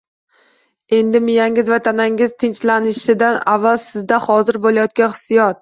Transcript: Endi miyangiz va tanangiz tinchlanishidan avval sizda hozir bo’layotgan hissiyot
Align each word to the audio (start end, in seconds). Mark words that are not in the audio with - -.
Endi 0.99 1.21
miyangiz 1.25 1.69
va 1.75 1.79
tanangiz 1.89 2.33
tinchlanishidan 2.45 3.39
avval 3.55 3.81
sizda 3.85 4.23
hozir 4.29 4.63
bo’layotgan 4.67 5.17
hissiyot 5.17 5.49